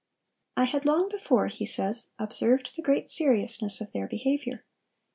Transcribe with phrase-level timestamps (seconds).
[0.57, 4.65] "I had long before," he says, "observed the great seriousness of their behavior.